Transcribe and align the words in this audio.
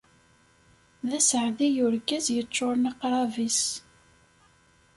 D 1.09 1.11
aseɛdi 1.17 1.67
urgaz 1.85 2.25
yeččuren 2.35 2.89
aqrab-is! 2.91 3.61